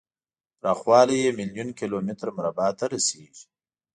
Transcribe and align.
پراخوالی 0.59 1.17
یې 1.23 1.31
میلیون 1.39 1.69
کیلو 1.79 1.97
متر 2.05 2.27
مربع 2.37 2.69
ته 2.79 2.85
رسیږي. 2.93 3.43